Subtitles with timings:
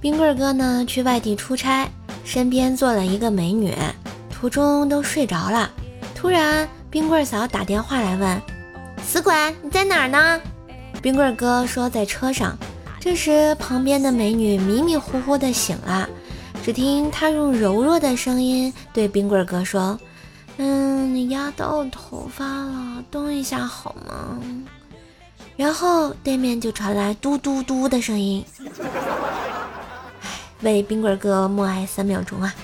[0.00, 1.86] 冰棍哥呢去外地出差，
[2.24, 3.74] 身边坐了一个美女，
[4.30, 5.70] 途中都睡着了。
[6.14, 8.40] 突然，冰棍嫂打电话来问
[9.04, 10.40] ：“死鬼，你在哪儿呢？”
[11.02, 12.56] 冰棍哥说在车上。
[12.98, 16.08] 这时，旁边的美女迷迷糊糊的醒了，
[16.64, 19.98] 只听她用柔弱的声音对冰棍哥说
[20.56, 24.38] ：“嗯，你压到我头发了，动一下好吗？”
[25.56, 28.42] 然后对面就传来嘟嘟嘟的声音。
[30.62, 32.54] 唉，为冰棍哥默哀三秒钟啊！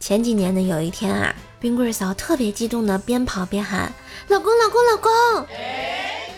[0.00, 1.34] 前几年的有一天啊。
[1.60, 3.90] 冰棍嫂特别激动的边跑边喊
[4.28, 5.46] ：“老公，老公，老公！”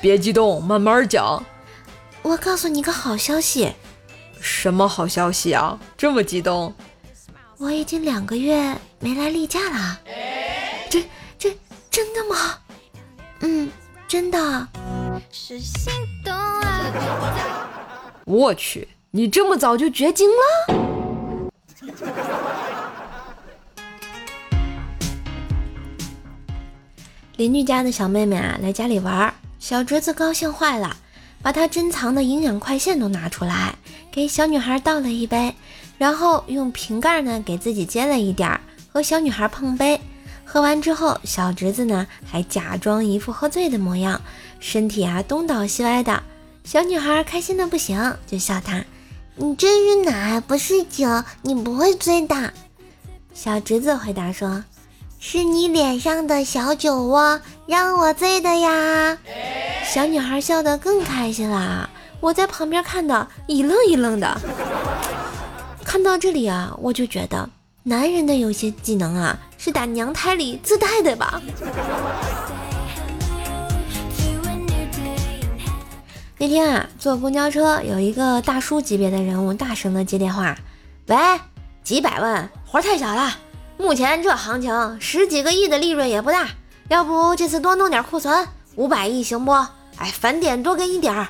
[0.00, 1.42] 别激动，慢慢讲。
[2.22, 3.72] 我告诉你个好消息。
[4.40, 5.76] 什么好消息啊？
[5.96, 6.72] 这么激动？
[7.58, 9.98] 我已经两个月没来例假了。
[10.88, 11.04] 这、
[11.36, 11.56] 这
[11.90, 12.58] 真的吗？
[13.40, 13.68] 嗯，
[14.06, 14.68] 真的。
[15.30, 15.92] 是心
[16.24, 17.68] 动啊
[18.24, 20.34] 我去，你这么早就绝经了？
[27.36, 30.96] 邻居家的小妹妹啊，来家里玩，小侄子高兴坏了，
[31.42, 33.76] 把他珍藏的营养快线都拿出来，
[34.10, 35.54] 给小女孩倒了一杯，
[35.98, 38.60] 然后用瓶盖呢给自己接了一点儿，
[38.92, 40.00] 和小女孩碰杯。
[40.46, 44.22] 喝完之后，小侄子呢还假装一副喝醉的模样，
[44.60, 46.22] 身体啊东倒西歪的。
[46.64, 48.84] 小女孩开心的不行，就笑他
[49.36, 51.06] ：“你这是奶，不是酒，
[51.42, 52.54] 你不会醉的。”
[53.34, 54.64] 小侄子回答说。
[55.18, 59.16] 是你脸上的小酒窝让我醉的呀！
[59.82, 61.88] 小女孩笑得更开心啦。
[62.20, 64.40] 我在旁边看的一愣一愣的。
[65.82, 67.48] 看到这里啊，我就觉得
[67.88, 71.40] 男人的有些技能啊，是打娘胎里自带的吧。
[76.36, 80.58] 那天啊，坐公交车，有一个大叔级别的人物大声的接电话
[81.06, 81.16] ：“喂，
[81.84, 83.38] 几百万，活太小了。”
[83.78, 86.48] 目前这行情，十几个亿的利润也不大，
[86.88, 89.52] 要不这次多弄点库存，五百亿行不？
[89.98, 91.28] 哎，返点多给你点儿。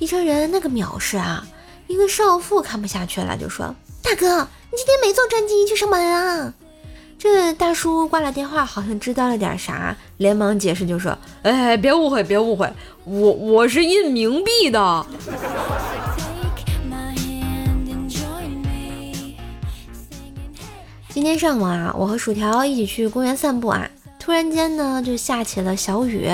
[0.00, 1.46] 一车人那个藐视啊！
[1.86, 6.54] 一个少妇看不下去了，就说：“大哥，你今天没坐专机去上班啊？”
[7.18, 12.72] 这大叔挂了电话，好像知道了点啥，连忙解释就说：“哎，别误会，别误会，
[13.04, 15.06] 我我是印冥币的。”
[21.08, 23.90] 今天上午啊，我和薯条一起去公园散步啊，
[24.20, 26.30] 突然间呢就下起了小雨，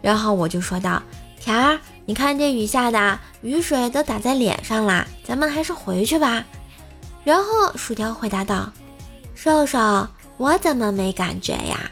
[0.00, 1.02] 然后我就说道
[1.38, 6.42] ：“条儿，你看这雨下的，雨水都打在脸上啦，咱们还是回去吧。”
[7.24, 8.72] 然后薯条回答道
[9.34, 10.06] ：“瘦瘦，
[10.36, 11.90] 我怎么没感觉呀？”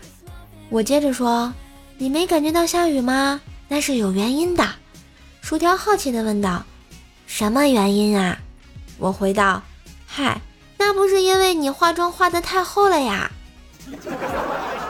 [0.70, 1.52] 我接着说
[1.98, 3.40] ：“你没感觉到下雨吗？
[3.68, 4.66] 那是有原因的。”
[5.42, 6.64] 薯条好奇地问道
[7.26, 8.38] ：“什么原因啊？”
[8.98, 9.62] 我回道
[10.06, 10.40] ：“嗨。”
[10.82, 13.30] 那不是因为你化妆化的太厚了呀，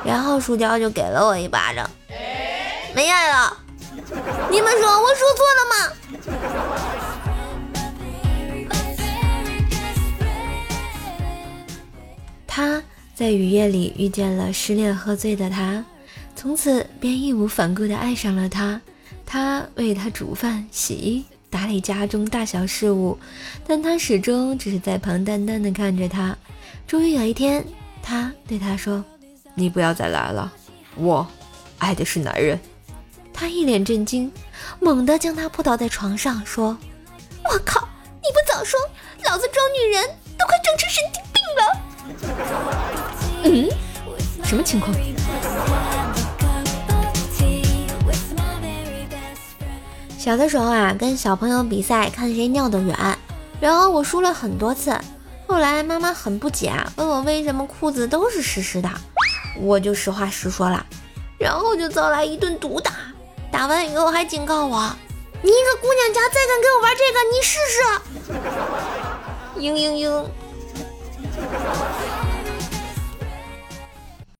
[0.04, 1.90] 然后薯条就给了我一巴掌，
[2.94, 3.56] 没爱了。
[4.52, 5.76] 你们说我说错了吗？
[13.20, 15.84] 在雨夜里遇见了失恋喝醉的他，
[16.34, 18.80] 从此便义无反顾地爱上了他。
[19.26, 21.22] 他为他煮饭洗衣。
[21.50, 23.18] 打理家中大小事务，
[23.66, 26.34] 但他始终只是在旁淡淡地看着他。
[26.86, 27.62] 终于有一天，
[28.02, 29.04] 他对他说
[29.54, 30.50] ：“你不要再来了，
[30.96, 31.26] 我
[31.76, 32.58] 爱的是男人。”
[33.34, 34.32] 他一脸震惊，
[34.78, 36.74] 猛地将他扑倒在床上，说
[37.52, 37.86] ：“我靠！
[38.22, 38.80] 你不早说，
[39.26, 40.06] 老子装女人
[40.38, 41.89] 都快装成神经病了。”
[43.42, 43.68] 嗯，
[44.44, 44.94] 什么情况？
[50.18, 52.94] 小的时候啊，跟小朋友比赛看谁尿得远，
[53.58, 54.94] 然后我输了很多次。
[55.46, 58.88] 后来妈妈很不解，问我为什么裤子都是湿湿的，
[59.58, 60.84] 我就实话实说了，
[61.38, 62.92] 然后就遭来一顿毒打。
[63.50, 64.94] 打完以后还警告我
[65.42, 67.82] ：“你一个姑娘家再敢跟我玩这个，你试试。”
[69.58, 70.26] 嘤嘤嘤。